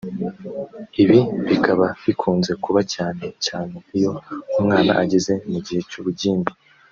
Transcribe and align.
ibi 1.03 1.19
bikaba 1.47 1.85
bikunze 2.03 2.51
kuba 2.63 2.81
cyane 2.93 3.25
cyane 3.45 3.75
iyo 3.97 4.11
umwana 4.59 4.91
ageze 5.03 5.33
mu 5.51 5.59
gihe 5.65 5.81
cy’ 5.89 5.97
ubugimbi 6.01 6.53